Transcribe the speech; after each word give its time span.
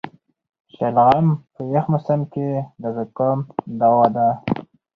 شلغم 0.73 1.25
په 1.53 1.61
یخ 1.75 1.85
موسم 1.93 2.21
کې 2.33 2.47
د 2.81 2.83
زکام 2.97 3.39
دوا 3.79 4.05
ده. 4.15 4.29